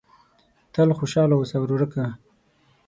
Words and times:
تل 0.73 0.89
خوشاله 0.99 1.35
اوسه 1.37 1.57
ورورکه! 1.59 2.05